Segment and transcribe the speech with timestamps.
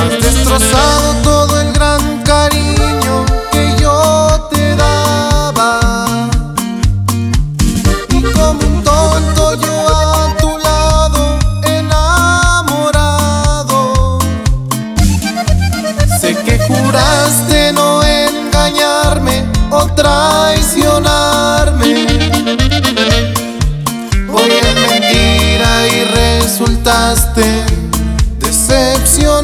[0.00, 6.30] Has destrozado todo el gran cariño que yo te daba.
[8.08, 13.10] Y como un tonto yo a tu lado enamorado.
[16.18, 22.06] Sé que juraste no engañarme o traicionarme.
[24.32, 27.66] Hoy es mentira y resultaste
[28.38, 29.39] decepcionado.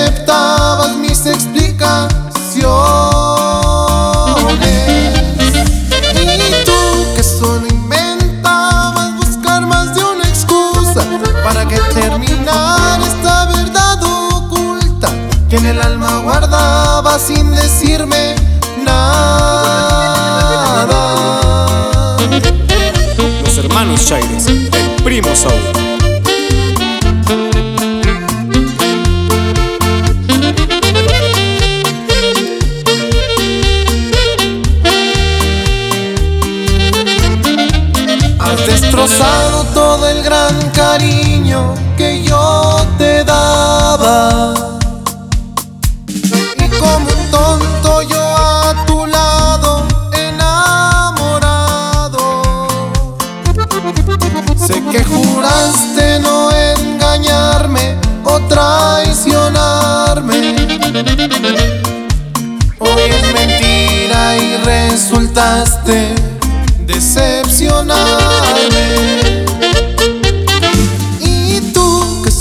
[0.00, 2.20] Aceptabas mis explicaciones.
[6.14, 11.04] Y tú que solo inventabas buscar más de una excusa
[11.44, 15.12] para que terminara esta verdad oculta
[15.48, 18.34] que en el alma guardaba sin decirme
[18.84, 18.96] nada.
[23.44, 25.89] Los hermanos Chaires, el primo Saúl.
[39.00, 44.78] Destrozado todo el gran cariño que yo te daba.
[46.06, 51.48] Y como un tonto yo a tu lado enamorado.
[54.56, 60.36] Sé que juraste no engañarme o traicionarme.
[62.78, 66.14] Hoy es mentira y resultaste
[66.86, 68.09] decepcionarme.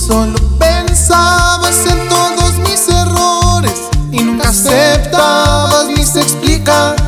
[0.09, 3.75] Solo pensabas en todos mis errores
[4.11, 7.05] y nunca aceptabas mis explicaciones.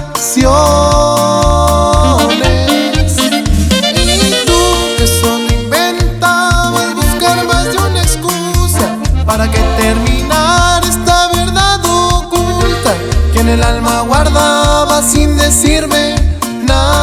[3.95, 4.61] Y tú
[4.99, 8.95] que solo inventabas buscar más de una excusa
[9.25, 12.93] para que terminara esta verdad oculta
[13.33, 16.13] que en el alma guardaba sin decirme
[16.67, 17.00] nada.